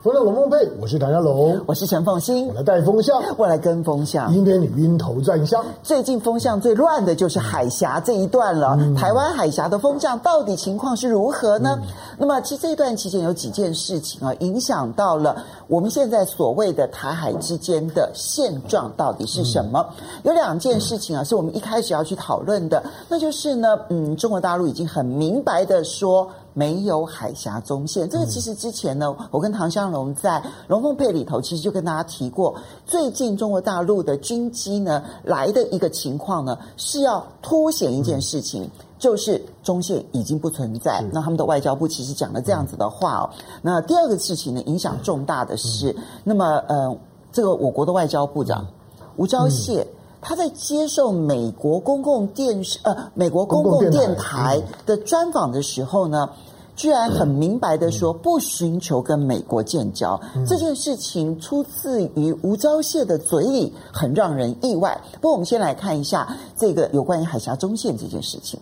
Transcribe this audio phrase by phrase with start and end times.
[0.00, 4.32] 风向龙凤配，我是唐湘龙，我是陈凤新，我来带风向，我来跟风向。
[4.32, 5.64] 今天你晕头转向。
[5.82, 8.76] 最近风向最乱的就是海峡这一段了。
[8.78, 11.76] 嗯、台湾海峡的风向到底情况是如何呢？
[11.82, 19.84] 嗯、那么，其实这一段期间有几件事情啊，影响到了我们现在所谓的台海之间的现状到底是什么？
[19.98, 26.30] 嗯、有两件事情啊，是我们一开始要去讨论的，那就是呢，嗯，中国大陆已经很明白的说。
[26.58, 32.52] 没有海峡中线，这个其实之前呢，我跟唐湘龙在龙凤配里头，其实就跟大家提过，
[32.84, 38.68] 最近中国大陆的军机呢来的一个情况呢，是要凸显一件事情，
[38.98, 41.00] 就是中线已经不存在。
[41.12, 43.30] 那他们的外交部其实讲了这样子的话哦。
[43.62, 45.94] 那第二个事情呢，影响重大的是，
[46.24, 46.98] 那么呃，
[47.30, 48.66] 这个我国的外交部长
[49.14, 49.86] 吴钊燮。
[50.20, 56.28] 他在接受美国公共电视呃美国公共电台的专访的时候呢，
[56.74, 65.00] 居然很明白的说不寻求跟美国建交，这件事情出自于吴钊燮的嘴里，很让人意外。
[65.14, 68.58] 不过我们先来看一下这个有关于海峡中线这件事情。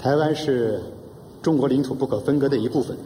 [0.00, 0.82] 台湾是
[1.42, 2.96] 中国领土不可分割的一部分，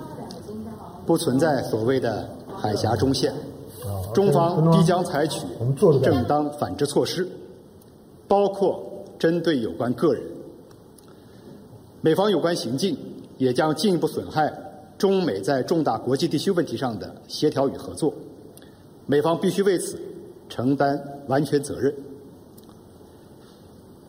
[1.06, 3.32] 不存在所谓的海峡中线。
[4.14, 5.40] 中方必将采取
[6.02, 7.26] 正当反制措施，
[8.28, 8.82] 包括
[9.18, 10.22] 针对有关个人。
[12.00, 12.96] 美方有关行径
[13.38, 14.52] 也将进一步损害
[14.98, 18.12] 中美在重大国际地区问题上的协调与合作，
[19.06, 19.98] 美方必须为此
[20.48, 21.94] 承担完全责任。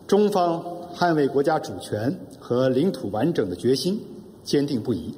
[0.07, 0.63] 中方
[0.95, 3.99] 捍卫国家主权和领土完整的决心
[4.43, 5.13] 坚定不移，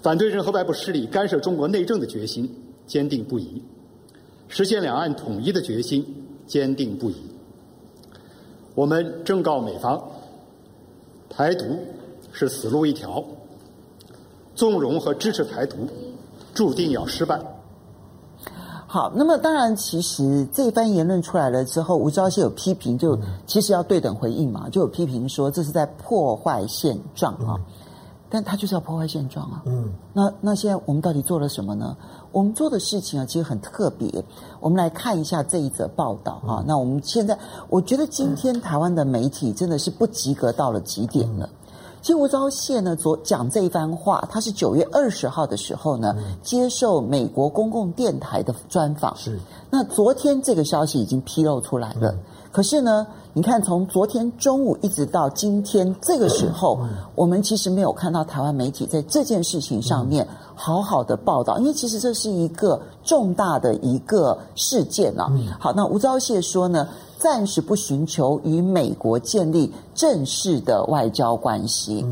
[0.00, 2.48] 反对任何外部势力干涉中国内政的决心
[2.86, 3.62] 坚定不移，
[4.48, 6.04] 实现两岸统一的决心
[6.46, 7.16] 坚定不移。
[8.74, 10.02] 我们正告美方，
[11.28, 11.64] 台独
[12.32, 13.24] 是死路一条，
[14.54, 15.76] 纵容和支持台独，
[16.52, 17.40] 注定要失败。
[18.86, 27.58] 好，那么当然，其实这番言论出来了之后，吴钊燮有批评，就其实要对等回应嘛，就有批评说这是在破坏现状啊。
[28.30, 29.62] 但他就是要破坏现状啊！
[29.66, 31.96] 嗯，那那现在我们到底做了什么呢？
[32.34, 34.24] 我们做的事情啊，其实很特别。
[34.58, 36.58] 我们来看一下这一则报道啊。
[36.58, 41.46] 嗯、那我们现在，我觉得今天台湾的媒体真的是不及格到了极点了。
[41.46, 41.70] 嗯、
[42.02, 49.16] 其实吴钊燮呢，昨讲这一番话，他是九月二十号的时候呢，嗯、接受美国公共电台的专访。
[49.16, 49.38] 是，
[49.70, 52.10] 那昨天这个消息已经披露出来了。
[52.10, 52.18] 嗯
[52.54, 56.78] 可是呢，你看，从昨天中午一直到今天这个时候，
[57.16, 65.28] 我们其实没有看到台湾媒体在这件事情上面好好的报道，因为其实这是一个重大的一个事件啊。
[65.58, 66.88] 好，那吴钊燮说呢，
[67.18, 72.06] 暂时不寻求与美国建立正式的外交关系。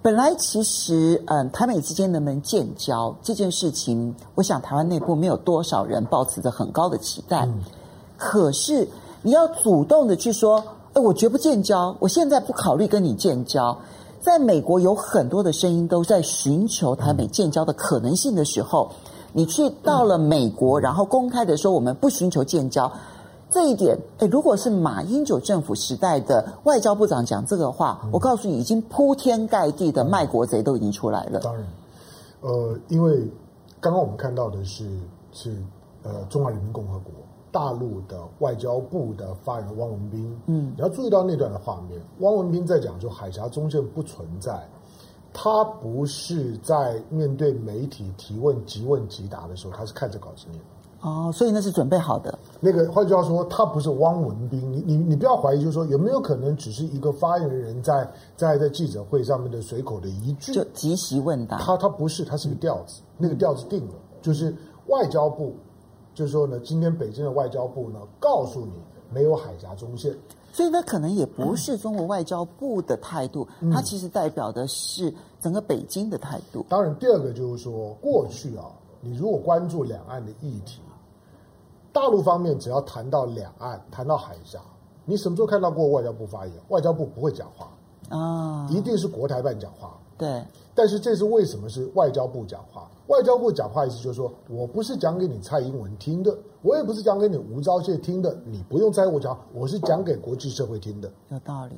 [0.00, 7.46] 本来其实，嗯，台美之间能不能建交这件事情，我想台湾内部没有多少人抱持着很高的期待。
[8.16, 8.88] 可是。
[9.22, 10.62] 你要主动的去说，
[10.92, 13.76] 哎，我绝不建交，我现在不考虑跟你建交。
[14.20, 18.90] 在美国有很多的声音都在寻求台美建交的可能性的时候，
[19.32, 22.90] 你去到了美国，然后公开的说我们不寻求建交，
[23.50, 31.40] 这一点，哎，如果是马英九政府时代的外交部长讲这个话，我告诉你，已经铺天盖地的卖国贼都已经出来了。
[31.40, 31.64] 当然，
[32.40, 33.30] 呃，因为
[33.80, 34.88] 刚刚我们看到的是
[35.32, 35.56] 是
[36.02, 37.12] 呃中华人民共和国。
[37.56, 44.68] 大陆的外交部的发言人汪文斌，嗯，你要注意到那段的画面，汪文斌在讲就海峡中线不存在，
[45.32, 50.62] 他不是在面对媒体提问即问即答的时候，他是看着稿子念
[51.00, 52.38] 哦，所以那是准备好的。
[52.60, 58.06] 那个换句话说，他不是汪文斌，你你你不要怀疑，就是说有没有可能只是一个发言人在
[58.36, 61.56] 在在记者会上面的随口的一句，就即席问答。
[61.56, 64.54] 他他不是，他是个调子，嗯、那个调子定了，就是
[64.88, 65.54] 外交部。
[66.16, 68.72] 就是说呢，今天北京的外交部呢，告诉你
[69.12, 70.16] 没有海峡中线，
[70.50, 76.64] 所以那可能也不是中国外交部的态度，嗯、它其实代表的是整个北京的态度。
[76.70, 78.64] 当然，第二个就是说，过去啊，
[79.02, 80.80] 你如果关注两岸的议题，
[81.92, 84.58] 大陆方面只要谈到两岸，谈到海峡，
[85.04, 86.54] 你什么时候看到过外交部发言？
[86.68, 87.68] 外交部不会讲话
[88.08, 89.94] 啊，一定是国台办讲话。
[90.16, 90.42] 对，
[90.74, 92.90] 但是这是为什么是外交部讲话？
[93.08, 101.10] 外交部讲话意思就是说，我不是讲给你蔡英文听的，我也不是讲给你吴钊燮听的，你不用在乎我讲，我是讲给国际社会听的。
[101.28, 101.74] 有道理。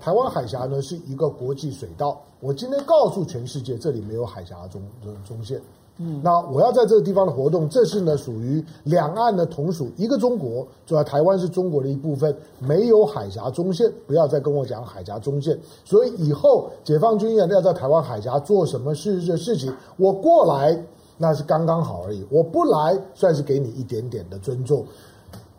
[0.00, 5.60] 台湾海峡呢是一个国际水道，我今天告诉全世界，这里没有海峡中中中线，
[6.00, 15.58] 嗯，那我要在这个地方的活动，这是呢属于两岸的同属一个中国，主要台湾是中国的一部分，没有海峡中线，不要再跟我讲海峡中线。
[15.84, 20.80] 所以以后解放军要要在台湾海峡做什么事的事情，我过来
[21.16, 24.84] 那是刚刚好而已，我不来算是给你一点点的尊重。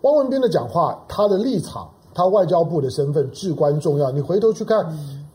[0.03, 4.09] 汪文斌的讲话，他的立场，他外交部的身份至关重要。
[4.09, 4.85] 你回头去看。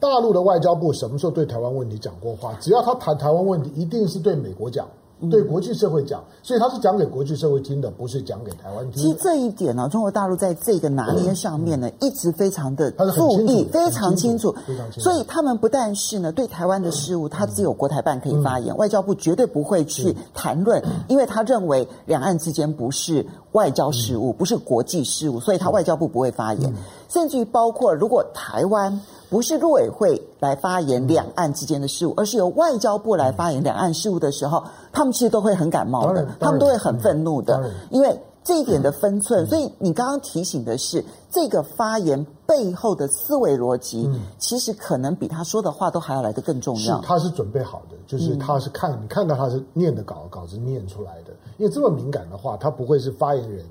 [0.00, 2.54] 大陆的外交部什么时候对台湾问题讲过话？
[2.60, 4.86] 只要他谈台湾问题，一定是对美国讲。
[5.30, 9.00] 对国际社会讲，所以他是讲给国际社会听的，不是讲给台湾听。
[9.00, 15.08] 其实这一点呢，中国大陆在这个拿捏上面呢，一直非常的注意，非常清楚，非常清楚。
[15.08, 26.74] 所以他们不但是呢，对台湾的事务，他只有国台办可以发言，外交部绝对不会去谈论，因为他认为两岸之间不是外交事务，不是国际事务，所以他外交部不会发言。
[27.08, 29.00] 甚至于包括如果台湾。
[29.34, 39.44] 不是陆委会来发言两岸之间的事务，而是由外交部来发言两岸事务的时候，他们其实都会很感冒的，他们都会很愤怒的，因为这一点的分寸。
[39.44, 44.08] 所以你刚刚提醒的是，这个发言背后的思维逻辑，
[44.38, 47.00] 其实可能比他说的话都还要来得更重要。
[47.00, 53.66] 是，他是准备好的，就是他是看你看到他是念的稿稿子念出来的，因为这么敏感的话，他不会是发言人。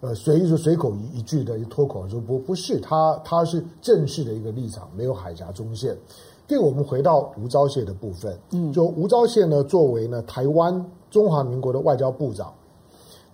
[0.00, 5.96] 呃，随意说随口一一句的一脱口而出，不不是他，他是正式的一个立场，没有海峡中线。
[6.46, 12.52] 对，我们回到吴钊燮的部分，嗯，就吴钊燮呢，作为呢台湾中华民国的外交部长，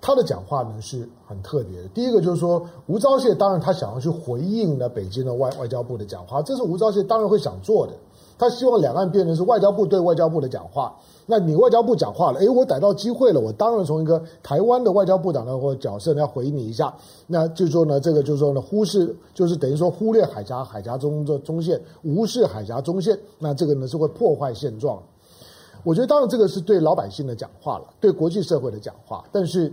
[0.00, 1.88] 他的讲话呢是很特别的。
[1.88, 7.92] 第一个就是说，吴钊燮当然他想要去回应呢北京的外外交部的讲话，这是吴钊燮当然会想做的。
[8.38, 10.94] 他希望两岸变成是外交部对外交部的讲话。
[11.28, 16.94] 那你外交部讲话了，诶，我逮到机会了，我当然从一个台湾的外交部长的或角色呢要回应你一下。
[17.26, 25.02] 那就说呢，这个就是说呢，忽视就是等于说忽略海峡海峡中的中线，无视海峡中线，那这个呢是会破坏现状。
[25.82, 29.72] 我觉得当然这个是对老百姓的讲话了，对国际社会的讲话，但是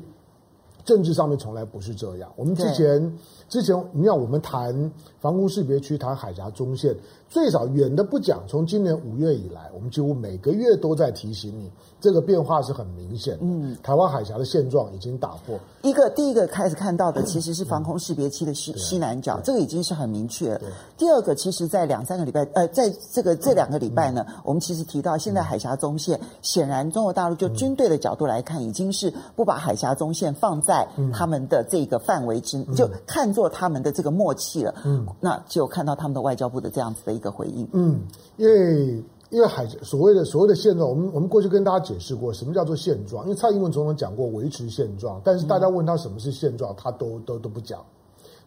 [0.86, 2.32] 政治上面从来不是这样。
[2.36, 3.14] 我们之前。
[3.50, 6.96] 之前你看，我们谈防空识别区，谈海峡中线，
[7.30, 8.42] 最少远的不讲。
[8.48, 11.70] 从今年五月以来，我们几乎每个月都在提醒你，
[12.04, 13.40] 这个变化是很明显的。
[13.44, 15.58] 嗯，台湾海峡的现状已经打破。
[15.84, 20.62] 一个第一个开始看到的其实是防空识别区的西、嗯、西南角，这个已经是很明确了。
[20.98, 33.50] 第二个，其实在两三个礼拜，呃，在这个这两个礼拜呢，嗯、我们其实提到现在海峡中线，显然中国大陆就军队的角度来看，已经是不把海峡中线放在他们的这个范围之，就看作。
[33.54, 38.02] 他们的这个默契了，嗯，那就看到他们的外交部的这样子的一个回应，嗯，
[38.36, 39.04] 因为
[39.34, 47.84] 因为海所谓的所谓的现状，我们我们过去跟大家解释过什么叫做现状，因为蔡英文总统讲过维持现状，但是大家问他什么是现状，他都都都不讲，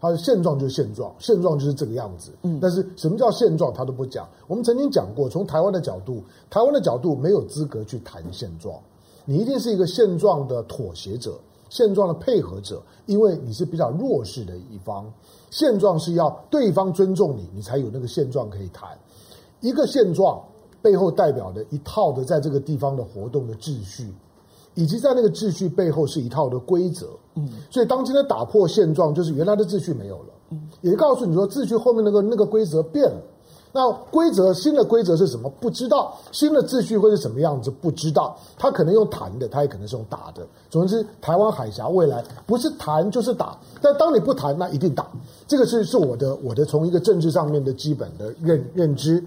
[0.01, 4.29] 他说现状就是现状，现状就是这个样子，嗯，但是什么叫现状，他都不讲。
[4.47, 8.79] 我们曾经讲过，从台湾的角度，台湾的角度没有资格去谈现状，
[9.25, 11.37] 你一定是一个现状的妥协者。
[11.69, 15.13] 现状的配合者，因为你是比较弱势的一方，
[15.51, 18.97] 现状是要对方尊重你，你才有那个现状可以谈。
[19.61, 20.41] 一个现状
[20.87, 24.15] 背后代表的一套的在这个地方的活动的秩序，
[24.75, 27.09] 以及在那个秩序背后是一套的规则。
[27.35, 30.29] 嗯，所以当今天打破现状，就是原来的秩序没有了。
[30.51, 33.21] 嗯，也告诉你说，秩序后面那个那个规则变了。
[33.77, 35.51] 那规则，新的规则是什么？
[35.61, 36.17] 不知道。
[36.33, 37.71] 新的秩序会是什么样子？
[37.71, 38.35] 不知道。
[38.57, 40.47] 他可能用谈的，他也可能是用打的。
[40.71, 43.55] 总之，台湾海峡未来不是谈就是打。
[43.83, 45.07] 但当你不谈，那一定打。
[45.47, 49.23] 这个是是我的我的从一个政治上面的基本的认认知。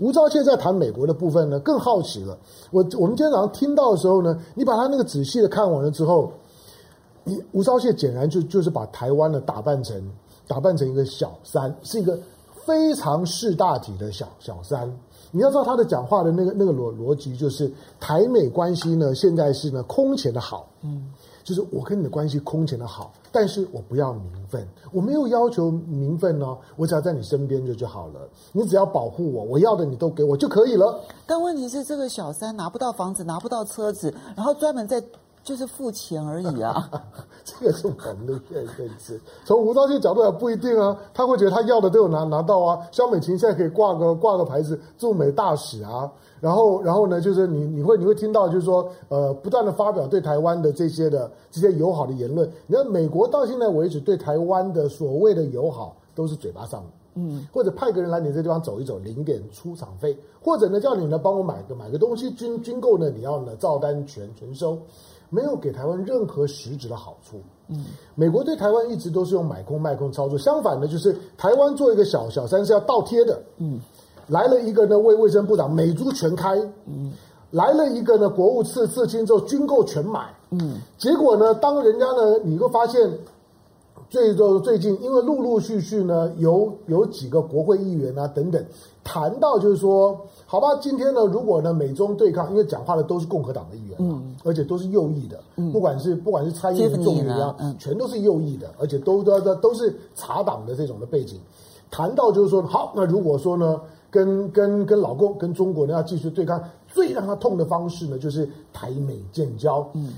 [0.00, 2.36] 吴钊燮在谈美国的部分呢，更好奇了。
[2.72, 6.32] 我我们今天早上听到的时候呢，你把他那个仔细的看完了之后，
[7.22, 10.02] 你吴钊燮显然就就是把台湾呢打扮成
[10.48, 12.18] 打扮成一个小三，是一个。
[12.64, 14.90] 非常识大体的小小三，
[15.30, 21.10] 你要知道他的讲话的那个那个逻逻辑，就是台美关系呢，现在是呢空前的好，嗯，
[21.42, 31.00] 就是我跟你的关系空前的好，但是我不要名分，我没有要求名分呢，我只要在你身边就就好了，你只要保护我，我要的你都给我就可以了。
[31.26, 35.02] 但问题是，这个小三拿不到房子，拿不到车子，然后专门在。
[35.42, 36.90] 就是付钱而已啊，
[37.44, 39.20] 这个是我们的认认知。
[39.44, 42.78] 从吴钊燮角度也不一定啊，他会觉得他要的都有拿拿到啊。
[42.92, 46.10] 萧美琴现在可以挂个挂个牌子，驻美大使啊。
[46.40, 52.50] 然后然后呢，就是你你会你会听到就是说，呃，不断的发表对台湾的这些的这些友好的言论。
[52.66, 64.78] 你看美国到现在为止对台湾的所谓的友好，都是嘴巴上的，嗯，或者派个人来你这地方走一走，领点出场费，或者呢叫你呢帮我买个买个东西，军军购呢你要呢照单全全收。
[65.32, 67.40] 没有给台湾任何实质的好处。
[67.68, 70.38] 嗯，美国对台湾一直都是用买空卖空操作。
[70.38, 73.42] 相反的，就是台湾做一个小小三是要倒贴的。
[73.56, 73.80] 嗯，
[74.26, 76.58] 来了一个呢卫卫生部长，美猪全开。
[76.84, 77.12] 嗯，
[77.50, 80.28] 来了一个呢国务次次卿之后，军购全买。
[80.50, 83.10] 嗯，结果呢，当人家呢，你会发现。
[84.10, 88.62] 最就最近，因为陆陆续续呢，有有几个国会议员啊等等，
[89.02, 90.20] 谈到就是说，
[90.52, 101.40] 好吧，今天呢，如果呢美中对抗，因为讲话的都是共和党的议员，嗯，而且都是右翼的，嗯，不管是不管是参议员、众议员，嗯，全都是右翼的，而且都都都都是茶党的这种的背景，
[101.90, 103.80] 谈到就是说，好，那如果说呢，
[104.10, 110.12] 跟跟跟老公跟中国呢要继续对抗，最让他痛的方式呢，就是台美建交，嗯，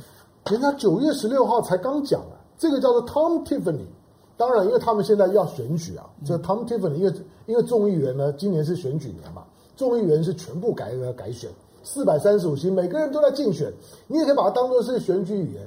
[0.51, 2.35] 人家九月十六号才刚讲啊。
[2.59, 3.87] 这个叫做 Tom Tiffany，
[4.37, 7.13] 当然，因为他们现在要选举啊，这 Tom Tiffany，因为
[7.47, 9.45] 因为众议员呢，今年是选举年嘛，
[9.77, 11.51] 众议员是全部改改选，
[11.83, 13.73] 四百三十五席，每个人都在竞选，
[14.07, 15.67] 你也可以把它当做是选举语言。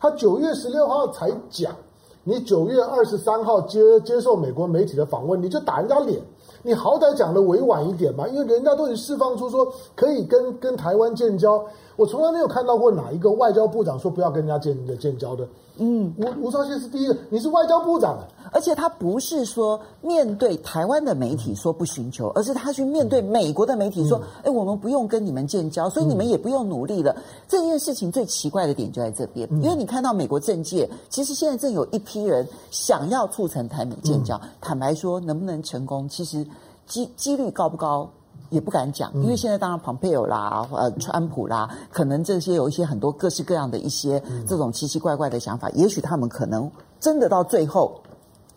[0.00, 1.74] 他九月十六号才讲，
[2.22, 6.20] 你九月二十三号接接受美国媒体的访问，你就打人家脸，
[6.62, 11.64] 你好歹讲的委婉一点嘛，因为人家都已经释放出说可以跟跟台湾建交，
[11.98, 15.44] 我从来没有看到过哪一个外交部长说不要跟人家建建交的。
[15.80, 18.18] 嗯，吴吴钊燮是第一个，你是外交部长，
[18.52, 27.12] 而且他不是说面对台湾的媒体说不寻求，而是他去面对美国的媒体说，哎、嗯，我们不用跟你们建交，所以你们也不用努力了。
[27.16, 36.46] 嗯、这件事情最奇怪的点就在这边，因为你看到美国政界，其实现在正有一批人想要促成台美建交，嗯、坦白说，能不能成功，其实
[36.86, 38.08] 几几率高不高？
[38.50, 48.00] 也不敢讲，因为现在当然蓬佩奥啦，呃，川普啦，可能这些有一些很多各式各样的一些这种奇奇怪怪的想法，也许他们可能真的到最后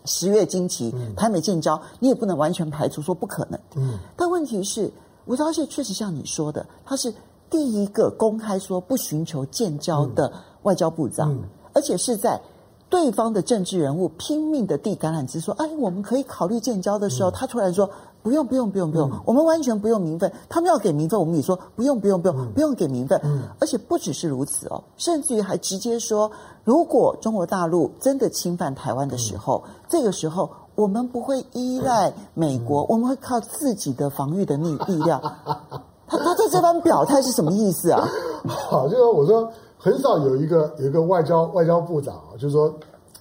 [0.06, 3.60] 十月惊奇，台美建交，你也不能完全排除说不可能。
[3.76, 4.90] 嗯，但问题是，
[5.26, 7.12] 吴钊燮确实像你说的，他是
[7.50, 10.32] 第一个公开说不寻求建交的
[10.62, 11.38] 外交部长，
[11.74, 12.40] 而且是在
[12.88, 17.90] 对方的政治人物拼命的递橄榄枝说，哎，我们可以考虑建交的时候，他突然说。
[18.22, 20.32] 不用不用不用不用，嗯、我们完全不用名分。
[20.48, 23.20] 他们要给名分，我们也说不用不用不用，嗯、不用给名分。
[23.24, 26.30] 嗯、而且不只是如此哦，甚至于还直接说，
[26.62, 35.20] 如果中国大陆真的侵犯台湾的时候，嗯、这个时候我们不会依赖美国，嗯、我们会靠自己的防御的力力量。
[36.06, 38.08] 他他在这番表态是什么意思啊？
[38.44, 42.72] 好，就是我说很少有一个有一个外交外交部长啊，就是说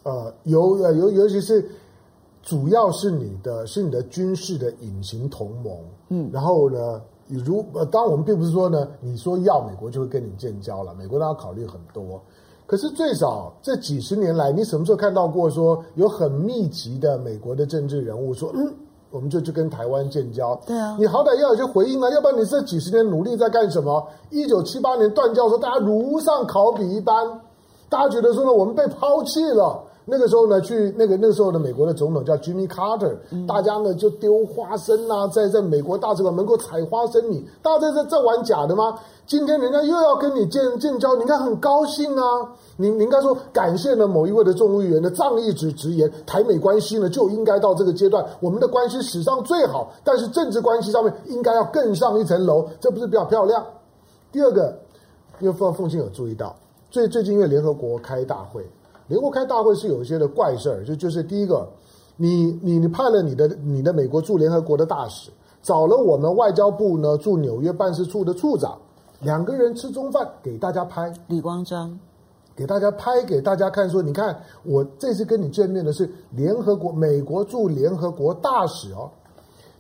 [0.04, 1.68] 呃，尤呃尤尤其是。
[2.44, 5.78] 主要是你的，是你的军事的隐形同盟，
[6.10, 12.20] 嗯，然后呢，如呃，当然我们并不是说呢，你说要美国就会跟你建交了，美国都要考虑很多。
[12.66, 18.74] 可是最少这几十年来，你什么时候看到过说有很密集的美国的政治人物说，嗯，
[19.12, 20.56] 我们就去跟台湾建交？
[20.66, 24.04] 对啊，你好歹要有些回应啊，要不然你这几十年努力在干什么？
[24.32, 27.40] 一九七八年断交的时候，大家如上考比一般，
[27.88, 29.84] 大家觉得说呢，我们被抛弃了。
[30.12, 39.00] 那个时候呢，去那个那个时候的美国的总统叫 Jimmy Carter，嗯、大家呢就丢花生啊，在在美国大使馆门口采花生米，大家在在在玩假的吗？
[39.26, 42.24] 今天人家又要跟你建建交，你应该很高兴啊！
[42.76, 53.66] 你你应该说感谢呢某一位的众议员的仗义直直言，台美关系呢就应该到这个阶段，我们的关系史上最好，但是政治关系上面应该要更上一层楼，这不是比较漂亮？
[54.30, 54.78] 第二个，
[55.40, 56.54] 因为凤凤馨有注意到，
[56.90, 58.70] 最最近因为联合国开大会。
[59.12, 61.68] 联合国开大会是有一些的怪事儿，就就是第一个，
[62.16, 65.30] 你你你派了你的你的美国驻联合国的大使，
[65.62, 68.80] 找了我们外交部呢驻纽约办事处的处长，
[69.20, 72.00] 两个人吃中饭给大家拍，李光章
[72.56, 79.12] 给大家拍给大家看，说你看我这次跟你见面的是联合国美国驻联合国大使哦，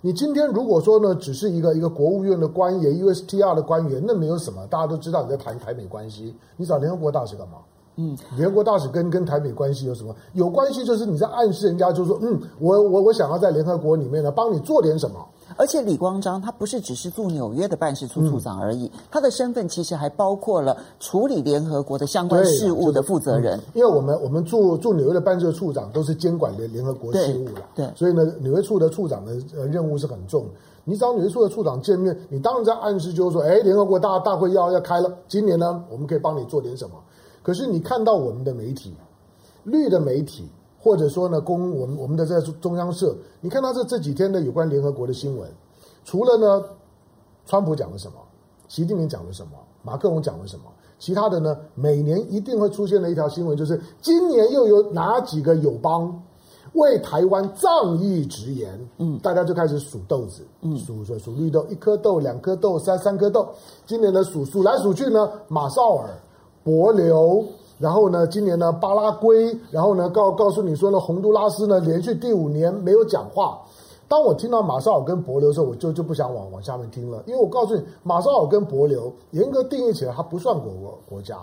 [0.01, 7.59] 你今天如果说呢只是一个一个国务院的官员，USTR 的官员，那没有什么，大家都知道你在谈台美关系，你找联合国大使干嘛？
[7.97, 10.15] 嗯，联合国大使跟跟台北关系有什么？
[10.33, 15.25] 有关系就是你在暗示人家，就是说，嗯，我我我想要在联合国里面呢帮你做点什么。
[15.57, 23.57] 而且李光章他不是只是驻纽约的办事处处长而已，嗯、他的身份其实还包括了处理联合国的相关事务的负责人。
[23.59, 29.33] 就是嗯、因为我们我们驻驻纽约的办事处处长都是监管联联合国事务的，对，对所以呢，纽约处的处长的
[29.67, 30.45] 任务是很重。
[30.83, 36.95] 你找纽约处的处长见面，你当然在暗示就是说，哎，联合国大大会要要开了，今年呢，我们可以帮你做点什么。
[37.43, 38.93] 可是你看到我们的媒体，
[39.63, 40.47] 绿的媒体，
[40.79, 45.49] 或者说呢，公我们我们的这中央社，你看到这这几天的有关联合国的新闻，
[46.05, 46.63] 除了呢，
[47.45, 48.15] 川普讲了什么，
[48.67, 49.51] 习近平讲了什么，
[49.83, 50.65] 马克龙讲了什么，
[50.99, 56.23] 其他的呢，每年一定会出现的一条新闻，就是今年又有哪几个友邦
[56.73, 63.49] 为台湾仗义直言，嗯，大家就开始数豆子，嗯，数数数绿豆，一颗豆，两颗豆，三三颗豆，
[63.85, 66.09] 今年的数数来数去呢，马绍尔。
[66.63, 67.43] 帛琉，
[67.79, 73.59] 然后呢，今年呢，巴拉圭，然后呢，告告诉你说呢，洪都拉斯呢，连续第五年没有讲话，
[74.07, 81.37] 当我听到马绍尔跟帛琉的时候，我就就不想往往下面听了，因为我告诉你，马绍尔跟帛琉严格定义起来，它不算国国国家，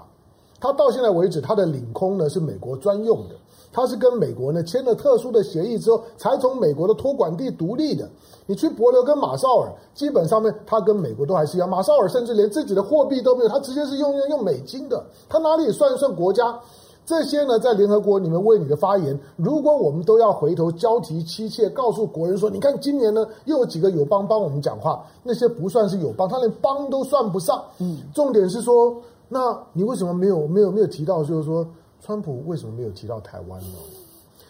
[0.61, 3.35] 它到现在为止，它的领空呢是美国专用的。
[3.73, 8.09] 他是跟美国呢签了特殊的协议之后，才从美国的托管地独立的。
[8.47, 11.69] 你去帛琉跟马绍尔，基本上面他跟美国都还是一样。
[11.69, 15.05] 马绍尔甚至连自己的货币都没有，他直接是用用用美金的。
[15.29, 16.59] 他哪里算一算国家？
[17.05, 27.63] 这些呢，在联合国里面为你的发言，如果我们都要回头交提妻妾，告诉国人说，你看今年呢又有几个友邦帮我们讲话，那些不算是友邦，他连邦都算不上。
[27.81, 28.97] 嗯，重点是说，
[29.29, 31.67] 那你为什么没有没有没有提到，就是说？
[32.01, 33.79] 川普为什么没有提到台湾呢？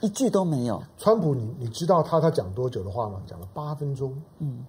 [0.00, 0.80] 一句都没有。
[0.96, 3.20] 川普你，你你知道他他讲多久的话吗？
[3.26, 4.14] 讲了八分钟。
[4.38, 4.64] 嗯，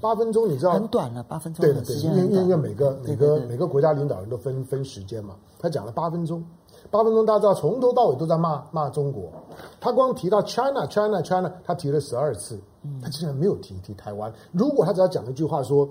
[0.00, 1.62] 八分钟，你知道很短了，八分钟。
[1.64, 5.34] 对因为因为每个每个每个国家领导人都分分时间嘛。
[5.58, 6.44] 他讲了八分钟，
[6.92, 9.32] 八分钟大家知道从头到尾都在骂骂中国。
[9.80, 12.60] 他光提到 China China China，他提了十二次，
[13.02, 14.32] 他竟然没有提提台湾。
[14.52, 15.88] 如果他只要讲一句话说，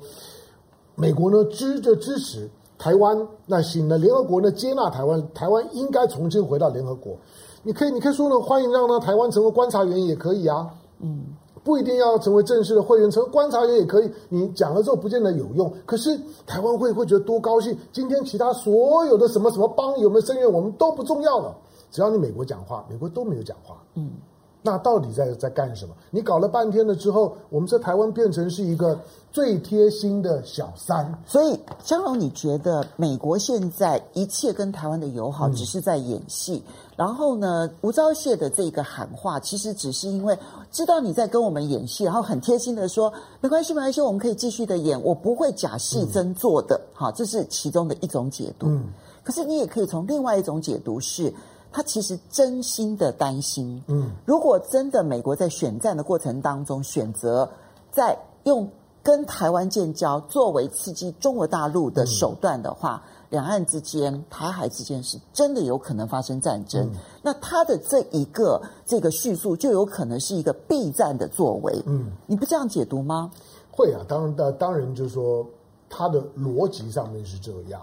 [0.96, 2.50] 美国呢支着支持。
[2.77, 7.17] 台湾那行了，联合国呢接纳台湾，台湾应该重新回到联合国。
[7.63, 10.69] 你可以，你可以说呢，欢迎让呢台湾成为观察员也可以啊，
[11.00, 11.25] 嗯，
[11.63, 14.12] 不一定要成为正式的会员，成为观察员也可以。
[14.29, 17.77] 你讲了之后不见得有用，可是台湾会会觉得多高兴。
[17.91, 21.55] 今天其他所有的什么什么邦有没有声援，我们都不重要了，
[21.91, 24.12] 只要你美国讲话，美国都没有讲话，嗯。
[24.61, 25.95] 那到底在在干什么？
[26.11, 28.99] 你搞了半天了之后，我们在台湾变成是一个
[29.31, 31.17] 最贴心的小三。
[31.25, 36.61] 所以，江龙，你觉得美国现在一切跟台湾的友好，只是在演戏？
[36.67, 40.37] 嗯、然后呢，吴钊燮的这个喊话，其实只是因为
[40.69, 46.81] 知道你在跟我们演戏，然后很贴心的说，没关系，没关系，我们可以继续的演，我不会假戏真做的。
[46.93, 48.67] 好、嗯，这是其中的一种解读。
[48.67, 48.85] 嗯、
[49.23, 51.33] 可是你也可以从另外一种解读是。
[51.71, 57.50] 他其实真心的担心，嗯，如果真的美国在选战的过程当中选择
[57.91, 58.69] 在用
[59.03, 66.89] 跟台湾建交作为刺激中国大陆的手段的话，两岸之间、台海之间是真的有可能发生战争。
[67.21, 71.81] 那他的这一个这个叙述就有可能是一个避战的作为。
[71.86, 73.31] 嗯，你不这样解读吗？
[73.71, 75.45] 会啊，当当，当然就是说
[75.89, 77.82] 他的逻辑上面是这样。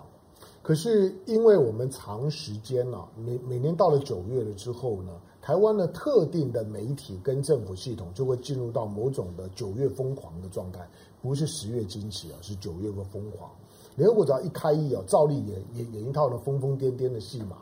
[0.64, 10.88] 可是，因为我们长时间啊，每每年到了九月了之后呢，台湾的特定的媒体跟政府系统就会进入到某种的九月疯狂的状态，
[11.20, 13.50] 不是十月惊奇啊，是九月的疯狂。
[13.94, 17.58] 联合国只要一开议啊，照例演演演一套的疯疯癫癫的戏码。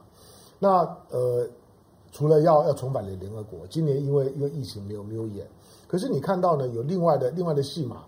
[0.60, 1.44] 那呃，
[2.12, 5.44] 除了要要重返联联合国，今年因为因为疫情没有没有演，
[5.88, 8.04] 可是你看到呢，有另外的另外的戏码。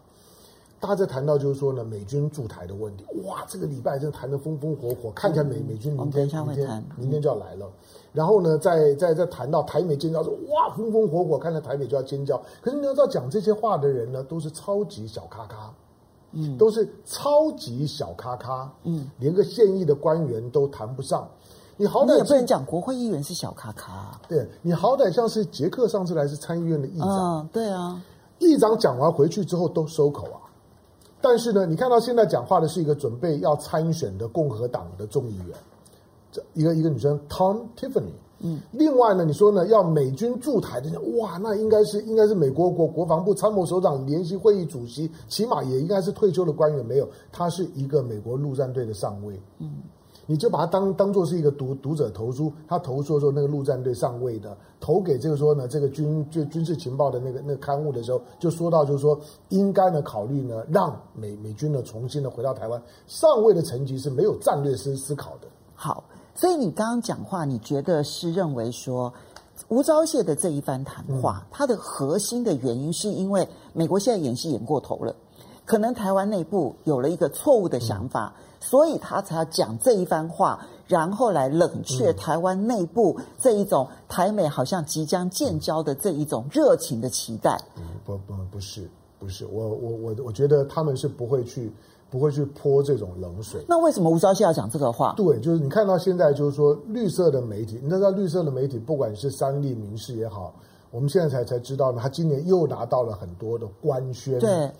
[0.84, 7.66] 大家在谈到就是说呢，美军驻台的问题，哇，这个礼拜真的谈得风风火火，看起来美美军明天明天明天就要来了。
[8.12, 12.36] 然后呢，再再再谈到台美建交说，哇，风风火火，看着台美就要尖叫。
[12.60, 15.72] 可是你要知道，讲这些话的人呢，都是超级小咖咖，
[16.32, 21.26] 嗯，都是超级小咖咖，嗯，连个现役的官员都谈不上。
[21.78, 28.02] 你好歹你也不能讲国会议员是小咖咖，对，你好歹像是杰克上次来是参议院的议长，嗯，对啊，
[28.38, 30.43] 议长讲完回去之后都收口啊。
[31.24, 35.56] 但是呢，你看到现在讲话的是一个准备要参选的共和党的众议员，
[36.30, 38.12] 这一个一个女生 Tom Tiffany。
[38.40, 49.40] 嗯，另外呢，你说呢要美军驻台的，哇，那应该是应该是美国国国防部参谋首长联席会议主席，起码也应该是退休的官员，没有，他是一个美国陆战队的上尉。
[49.60, 49.70] 嗯。
[50.26, 59.18] 你就把它当当做是一个读读者投书，他投说说那个陆战队上尉的投给这个说呢这个军就军事情报的那个那个刊物的时候，就说到就是说
[59.50, 62.82] 应该呢考虑呢让美美军呢重新的回到台湾。
[63.06, 65.48] 上尉的层级是没有战略思思考的。
[65.74, 66.02] 好，
[66.34, 69.12] 所以你刚刚讲话，你觉得是认为说
[69.68, 75.14] 吴钊燮的这一番谈话，嗯、它的核心的原因是因为美国现在演戏演过头了，
[75.66, 78.32] 可能台湾内部有了一个错误的想法。
[78.64, 87.60] 嗯所以他才要讲这一番话，然后来冷却台湾内部这一种台美好像即将建交的这一种热情的期待。
[87.76, 91.70] 嗯，不不不是不是，我我我我觉得他们是不会去
[92.10, 93.62] 不会去泼这种冷水。
[93.68, 95.12] 那为什么吴钊燮要讲这个话？
[95.14, 100.54] 对，就是你看到现在就是说绿色的媒体，你知道绿色的媒体，不管是三立、民视也好，
[100.90, 104.38] 我们现在才才知道呢，他今年又拿到了很多的官宣。
[104.38, 104.70] 对。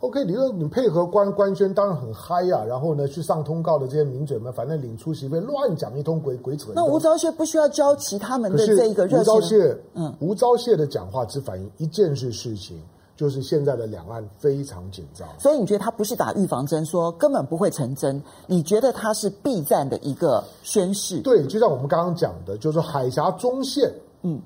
[0.00, 6.70] OK，你说你配合官官宣当然很嗨呀，啊，然后呢，去上通告的这些名嘴们，反正领出席费乱讲一通鬼鬼扯。
[6.72, 9.34] 那吴钊燮不需要交其他们的这一个热情。
[9.34, 12.80] 吴钊燮，嗯，吴钊燮的讲话只反映一件事事情，
[13.16, 15.26] 就是现在的两岸非常紧张。
[15.36, 18.22] 所以你觉得他不是打预防针，说根本不会成真？
[18.46, 21.20] 你觉得他是避战的一个宣示？
[21.22, 23.92] 对，就像我们刚刚讲的，就是海峡中线。
[24.22, 24.40] 嗯，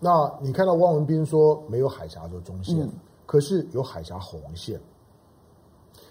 [0.00, 2.76] 那你看到汪文斌说没有海峡的中线。
[2.80, 2.90] 嗯
[3.26, 4.80] 可是有海峡红线，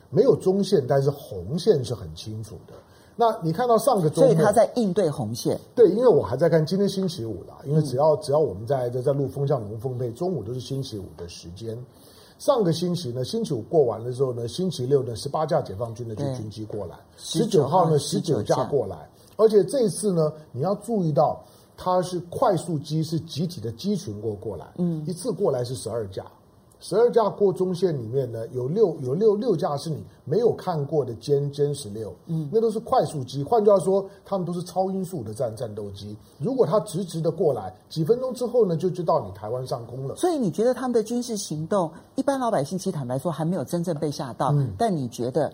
[0.10, 2.74] 没有中线，但是红线是很清楚的。
[3.18, 5.58] 那你看到上个周末，所以他在应对红线。
[5.74, 11.78] 对，因为我还在看今天星期五啦，因为只要、嗯、只要我们在在在录风向龙凤配，中午都是星期五的时间。
[12.38, 21.42] 上个星期呢，星期五过完了之后呢，星期六呢，十八架解放军的军军机过来，十九号呢，十九架过来，而且这次呢，你要注意到，
[21.78, 26.26] 它是快速机，是集体的机群过过来，嗯，一次过来是十二架。
[26.88, 33.42] 十二架过中线里面呢，有六有六六架是你没有看过的歼歼十六，嗯，那都是快速机。
[33.44, 36.16] 换句话说，他们都是超音速的战战斗机。
[36.38, 40.16] 如果他直直的过来，几分钟之后呢，就就到你台湾上空了。
[40.16, 45.52] 所以你觉得他们的军事行动，一般老百姓其实坦白说还没有真正被吓到，嗯，但你觉得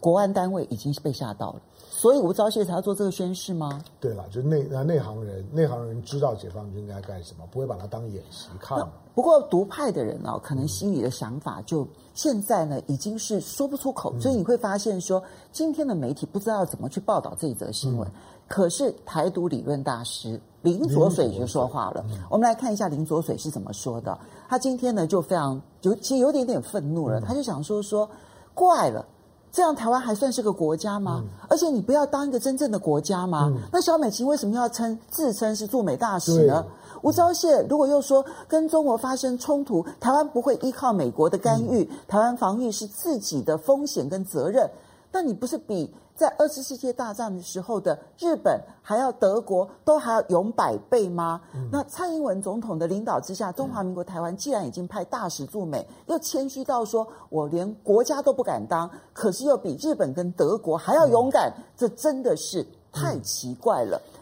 [0.00, 1.62] 国安单位已经是被吓到了？
[1.96, 3.80] 所以吴钊燮才要做这个宣誓吗？
[4.00, 8.76] 对了，就内内行人，内行人知道解放军应该干什么，不会把它当演习看。
[9.14, 14.12] 不过独派的人哦，可能心里的想法就现在呢，已经是说不出口。
[14.14, 18.08] 嗯、所以你会发现说，今天的媒体不知道怎么去报道这一则新闻。
[18.08, 18.12] 嗯、
[18.48, 22.04] 可是台独理论大师林浊水就说话了。
[22.10, 24.18] 嗯、我们来看一下林浊水是怎么说的。
[24.48, 27.20] 他今天呢就非常有，其实有点点愤怒了。
[27.20, 28.10] 嗯、他就想说说，
[28.52, 29.06] 怪了。
[29.54, 31.22] 这样台湾还算是个国家吗？
[31.22, 33.52] 嗯、而且你不要当一个真正的国家吗？
[33.54, 36.66] 嗯、那小美琴为什么要称自称是驻美大使呢？
[37.02, 44.68] 吴钊燮如果又说跟中国发生冲突，台湾不会依靠美国的干预，嗯、台湾防御是自己的风险跟责任，
[45.12, 45.88] 那你不是比？
[46.16, 51.40] 在二次世界大战的时候的日本，还要德国，都还要勇百倍吗？
[51.52, 64.00] 嗯、那蔡英文总统的领导之下，中华民国台湾既然已经派大使驻美，又谦虚到说我连国家都不敢当，可是又比日本跟德国还要勇敢，嗯、这真的是太奇怪了。
[64.14, 64.20] 嗯、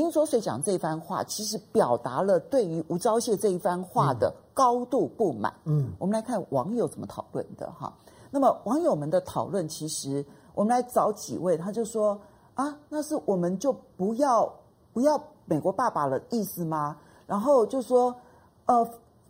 [0.00, 5.52] 林卓水讲这番话，其实表达了对于吴钊燮这一番话的高度不满。
[5.64, 7.92] 嗯，我们来看网友怎么讨论的哈。
[8.30, 10.24] 那么网友们的讨论其实。
[10.56, 12.18] 我们来找几位，他就说
[12.54, 14.50] 啊，那是我们就不要
[14.94, 16.96] 不要美国爸爸的意思吗？
[17.26, 18.16] 然后就说
[18.64, 18.82] 呃，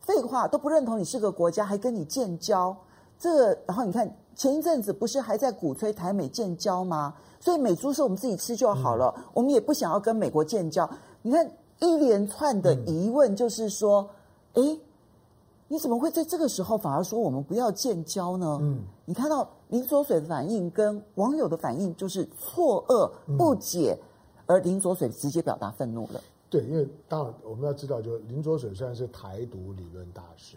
[0.02, 2.74] 废话都不认同你是个国家，还跟你建交，
[3.18, 7.12] 这个，然后你看前一阵子不是还在鼓吹台美建交吗？
[7.40, 10.88] 所以美猪是我们自己吃就好了，嗯、我们也不想要跟美国建交。
[11.22, 14.08] 你看一连串的疑问，就是说，
[14.54, 14.80] 哎、嗯，
[15.66, 18.58] 你怎么会在这个时候反而说我们不要建交呢？
[18.62, 19.48] 嗯，你看到。
[19.68, 23.98] 林卓水的反应跟网友的反应就是错愕、不解，
[24.46, 26.20] 而林卓水直接表达愤怒了。
[26.48, 30.56] 对，因为当然我们要知道，就是林卓水虽然是台独理论大师，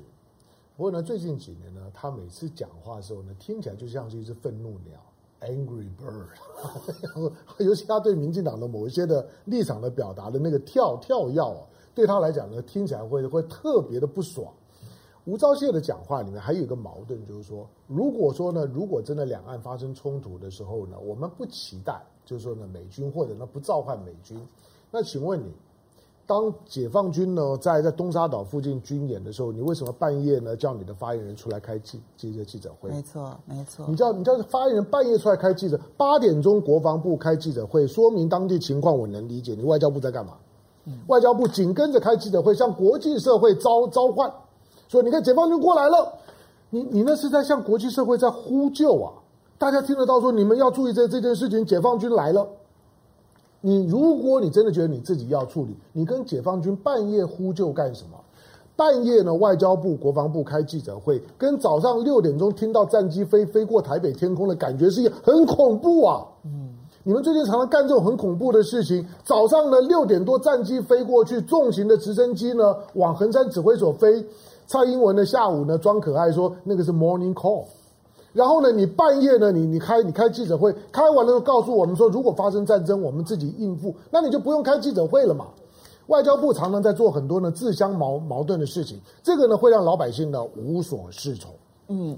[0.78, 5.00] 不过呢，最近几年呢，他每次讲话的时候呢，听起来就像是一只愤怒鸟
[5.42, 7.34] （angry bird）。
[7.58, 14.54] 尤其他对民进党的某一些的立场的表达的那个跳跳跃，对他来讲呢，听起来会会特别的不爽。
[15.26, 24.40] 吴钊燮的讲话里面还有一个矛盾，就是说，如果说呢，如果真的两岸发生冲突的时候呢，我们不期待，就是说呢，美军或者呢不召唤美军。
[24.90, 25.52] 那请问你，
[26.26, 32.90] 当解放军呢在在东沙岛附近军演的时候，你为什么半夜呢叫你的发言人出来开记记者记者会？
[32.90, 33.86] 没错，没错。
[33.88, 39.54] 你叫你叫发言人半夜出来开记者，八点钟国防部开记者会，说明当地情况，我能理解。
[39.54, 40.34] 你外交部在干嘛？
[40.86, 44.32] 嗯、外交部紧跟着开记者会，向国际社会召召唤。
[44.90, 46.12] 所以你看，解放军过来了，
[46.72, 49.14] 你你那是在向国际社会在呼救啊！
[49.60, 52.48] 大家听得到说，你们要注意这这件事情，解放军来了。
[53.62, 58.18] 你如果你真的觉得你自己要处理，你跟解放军半夜呼救干什么？
[58.76, 66.26] 半夜呢，外交部、国防部开记者会，跟早上六点钟听到战机飞飞过台北天空的感觉是一样，很恐怖啊！
[66.46, 66.70] 嗯，
[67.04, 69.06] 你们最近常常干这种很恐怖的事情。
[69.24, 74.26] 早上呢，六点多战机飞过去，重型的直升机呢往横山指挥所飞。
[74.70, 77.66] 蔡英文呢，下午呢装可爱说那个是 morning call，
[78.34, 85.48] 然后呢，你半夜呢，你你开你开记者会，开完了就告诉我们说，如果发生战争，我们自己应付，那你就不用开记者会了嘛。
[86.06, 91.52] 外交部常常在做很多呢自相矛矛盾的事情，这个呢会让老百姓呢无所适从。
[91.88, 92.16] 嗯，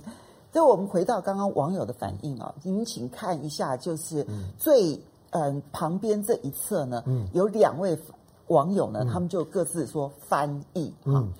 [0.51, 4.93] 所以我们回到刚刚网友的反应啊，您请看一下，就是最
[5.29, 7.97] 嗯、呃、旁边这一侧呢，嗯，有两位
[8.47, 11.15] 网友呢，嗯、他们就各自说翻译，嗯。
[11.15, 11.33] 嗯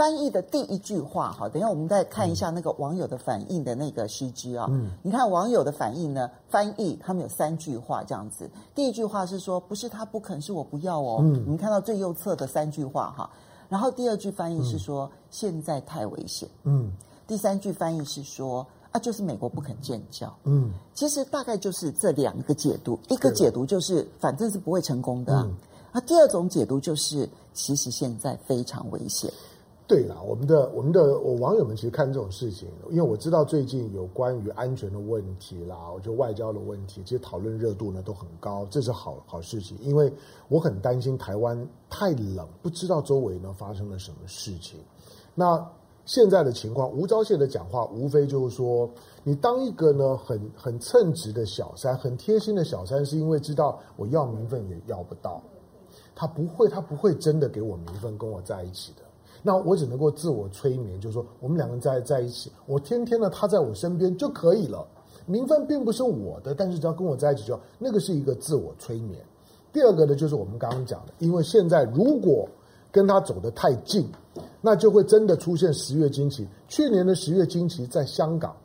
[0.00, 4.66] 翻译的第一句话，哈，等一下我们再看一下那个网友的反应的那个 CG 啊。
[4.70, 8.48] 嗯，你看网友的反应呢，翻译他们有三句话这样子。
[8.74, 11.18] 第一句话是说，不是他不肯，是我不要哦。
[11.20, 13.28] 嗯，你看到最右侧的三句话哈。
[13.68, 16.48] 然后第二句翻译是说，嗯、现在太危险。
[16.64, 16.90] 嗯，
[17.26, 20.34] 第三句翻译是说，啊，就是美国不肯建交。
[20.44, 25.42] 嗯，其实大概就是这两个解读，一个解读就是反正是不会成功的。
[25.42, 25.54] 嗯，
[25.92, 29.30] 那第二种解读就是，其实现在非常危险。
[29.90, 39.76] 对了，我们的我们的我网友们其实看这种事情，因为我知道最近有关于安全的问题啦，我觉得外交的问题，其实讨论热度呢都很高，这是好好事情。
[39.80, 40.12] 因为
[40.46, 44.78] 我很担心台湾太冷，不知道周围呢发生了什么事情。
[45.34, 45.68] 那
[46.04, 48.88] 现在的情况，吴钊燮的讲话无非就是说，
[49.24, 55.42] 你当一个呢很很称职的小三，很贴心的小三，是因为知道我要名分也要不到，
[56.14, 58.99] 他不会，他不会真的给我名分跟我在一起的。
[59.42, 64.86] 那我只能够自我催眠，就是说我们两个人在在一起，我天天的他在我身边就可以了。
[65.26, 69.20] 名分并不是我的，但是只要跟我在一起就好，那个是一个自我催眠。
[69.72, 72.48] 第二个呢，就是我们刚刚讲的，因为现在如果
[72.90, 74.08] 跟他走得太近，
[74.60, 76.48] 那就会真的出现十月惊奇。
[76.66, 78.56] 去年的十月惊奇在香港，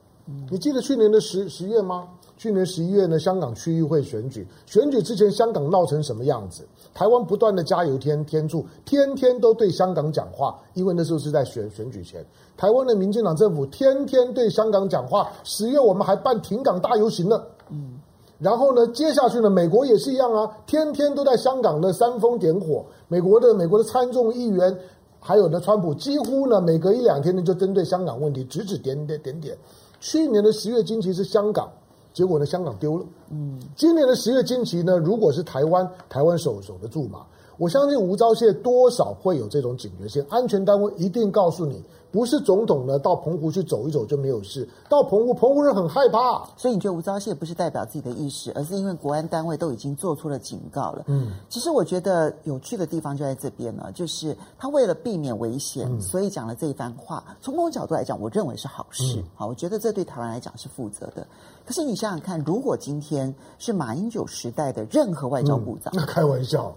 [0.50, 2.10] 你记得去年的十十月吗？
[2.38, 6.68] 去年十一月呢，香港区议会选举，选举之前香港闹成什么样子？
[6.94, 12.26] 台湾不断的加油添添醋，天天都对香港讲话，因为那时候是在选选举前。
[12.58, 17.42] 台湾的民进党政府天天对香港讲话，十月我们还办停港大游行呢。
[17.70, 18.00] 嗯，
[18.40, 22.86] 然后呢，接下去呢，美国也是一样啊，天天都在香港的煽风点火。
[23.08, 24.78] 美国的美国的参众议员，
[25.20, 29.58] 还有呢，川普几乎呢每隔一两天呢就针对香港问题指指点点点点。
[30.02, 31.70] 去年的十月惊奇是香港。
[32.16, 33.06] 结果呢，香港丢了。
[33.30, 37.26] 嗯，今年的十月惊奇呢，如果是台湾，台湾守守得住吗？
[37.58, 41.84] 我相信吴钊燮多少会有这种警觉性，安全单位一定告诉你。
[42.12, 44.66] 不是总统呢，到澎湖去走一走就没有事。
[44.88, 46.46] 到澎湖，澎湖人很害怕。
[46.56, 51.04] 所以你觉得吴钊燮不是代表自己的意识，而是因为国安单位都已经做出了警告了。
[51.08, 57.22] 嗯，其实我觉得有趣的地方就在这边呢，就是他为了避免危险，嗯、所以讲了这一番话。
[57.42, 59.22] 从某种角度来讲，我认为是好事。
[59.36, 61.28] 好、嗯，我觉得这对台湾来讲是负责的。
[61.66, 66.74] 可是你想想看，如果今天是马英九时代的任何外交部长，嗯、那开玩笑，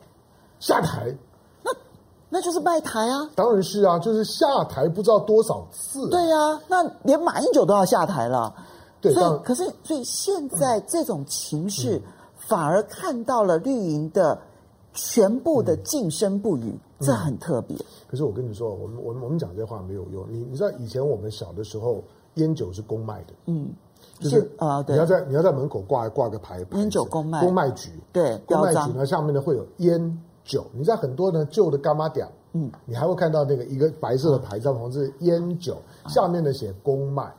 [0.60, 1.14] 下台。
[2.30, 3.26] 那就是卖台啊！
[3.34, 6.10] 当然是啊，就是下台不知道多少次。
[6.10, 8.54] 对啊，那连马英九都要下台了。
[9.00, 11.98] 对，所以可是，所以现在这种情势，
[12.36, 14.38] 反而看到了绿营的
[14.92, 17.74] 全部的噤声不语，嗯、这很特别。
[18.06, 20.26] 可是我跟你说，我们我们我们讲这话没有用。
[20.28, 23.32] 你你知道以前我们小的时候，烟酒是公卖的。
[23.46, 23.70] 嗯，
[24.20, 27.90] 就是啊，对，你要在你要在门口挂挂个牌，烟酒公卖，公卖局。
[28.12, 30.22] 对，公卖局呢，下面呢会有烟。
[30.48, 35.76] 酒，你在很多呢旧的干妈店，嗯，你还会看到那个一个白色的牌照，旁是烟酒，
[36.08, 37.30] 下面呢写公卖。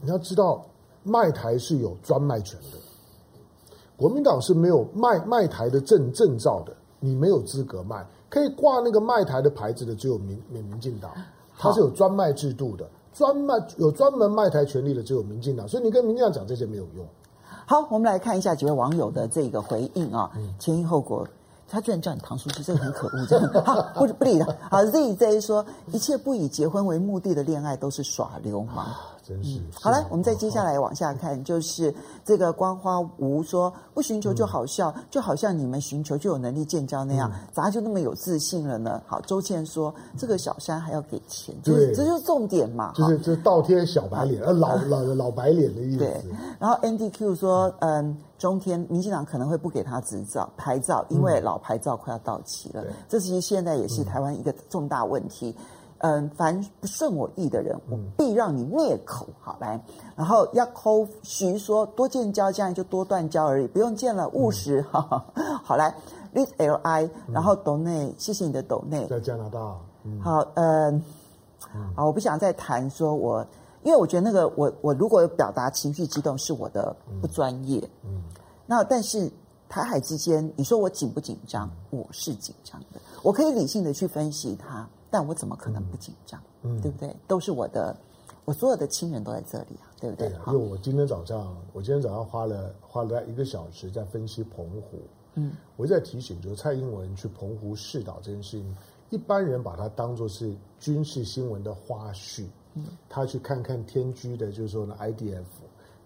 [0.00, 0.64] 你要知道，
[1.02, 2.78] 卖台是有专卖权的，
[3.98, 11.12] 国民党是没有卖卖台的证证照的，你没有资格卖，可以挂那个卖台的牌子的只有民民民进党，
[11.58, 17.06] 它是有专卖制度的，专卖有专门卖台权利的只有民进党，所以你跟民进党讲这些没有用。
[17.66, 21.28] 好，我们来看一下几位网友的这个回应啊，前因后果。
[21.68, 24.46] 他居然叫你唐书记，这个很可恶，这样好不不理他。
[24.70, 28.86] 好，Z Z 说，一切不以结婚为目的的恋爱都是耍流氓。
[29.22, 39.02] 真是，好来，我们再接下来往下看，就是这个光花无说不寻求就好笑，就好像你们寻求就有能力建交那样，咋就那么有自信了呢？
[39.06, 45.98] 好，周倩说这个小三还要给钱，就是这就是重点嘛，就是这倒贴小白脸，呃老 老老白脸的意思。
[45.98, 46.22] 对，
[46.58, 55.54] 然后 Andy Q 说，嗯，中天民进党可能会不给他执照牌照，因为老牌照快要到期了，这其实现在也是台湾一个重大问题。
[56.00, 59.26] 嗯，凡不顺我意的人，我必让你灭口。
[59.40, 59.82] 好，来，
[60.14, 64.80] 然后 Yakov 徐说，多建交，这样就多断交而已，不用建了，务实。
[64.92, 65.92] 哈、嗯，好来
[66.32, 69.58] ，Live L I，然后斗内，谢谢你的斗内，在加拿大。
[70.04, 71.02] 嗯、好，嗯，
[71.96, 73.44] 好，我不想再谈说我，
[73.88, 77.82] 因为我觉得那个我我如果有表达情绪激动，是我的不专业。
[78.04, 78.22] 嗯，
[78.66, 79.32] 那但是
[79.66, 81.70] 台海之间，你说我紧不紧张？
[81.88, 84.86] 我是紧张的，我可以理性的去分析它。
[85.08, 86.38] 但我怎么可能不紧张？
[86.64, 87.16] 嗯，对不对？
[87.26, 87.96] 都是我的，
[88.44, 90.28] 我所有的亲人都在这里啊，对不对？
[90.28, 94.98] 对，因为我今天早上，我今天早上花了花了一个小时在分析澎湖。
[95.36, 98.76] 嗯，我在提醒，就是蔡英文去澎湖试岛这件事情，
[99.08, 102.44] 一般人把它当作是军事新闻的花絮。
[103.08, 105.44] 他去看看天駒的，就是说呢，IDF。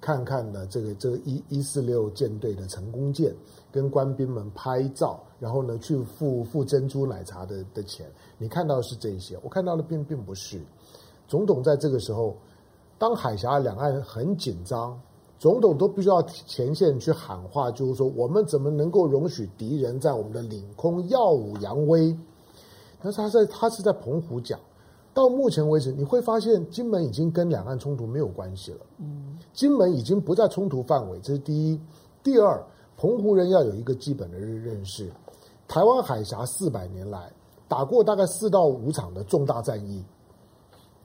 [0.00, 3.32] 看看呢，这个这个一一四六舰队的成功舰，
[3.70, 10.60] 跟官兵们拍照，然后呢去付付珍珠奶茶的的钱，你看到的是这些，我看到的并并不是。
[11.28, 12.36] 总统在这个时候，
[12.98, 15.00] 当海峡两岸很紧张，
[15.38, 22.18] 总统都必须要前线去喊话，就是说我们怎么能够容许敌人在我们的领空耀武扬威？
[23.00, 24.58] 但是他在他是在澎湖讲。
[25.14, 28.80] 到目前为止，你会发现金门已经跟两岸冲突没有关系了。
[28.98, 31.80] 嗯，金门已经不在冲突范围，这是第一。
[32.22, 32.64] 第二，
[32.96, 35.10] 澎湖人要有一个基本的认识：
[35.68, 37.30] 台湾海峡四百年来
[37.68, 40.04] 打过大概四到五场的重大战役，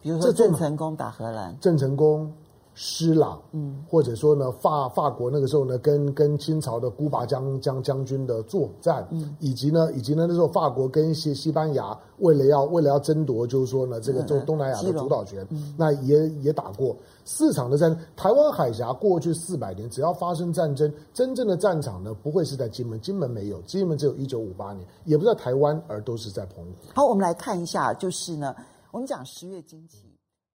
[0.02, 2.32] 比如说郑成功打荷兰，郑成功。
[2.80, 18.00] 施琅，嗯，或者说呢，法法国那个时候呢，跟跟清朝的孤拔将将将军的作战，嗯，以及呢，以及呢，那时候法国跟西西班牙为了要为了要争夺，就是说呢，这个中东南亚的主导权，嗯，那也也打过四场的战争。
[18.16, 26.72] 台湾海峡过去四百年，只要发生战争，真正的战场呢，不会是在金门，金门没有，金门只有一九五八年，也不在台湾，而都是在澎湖。
[26.94, 28.56] 好，我们来看一下，就是呢，
[28.92, 30.07] 我们讲十月惊奇。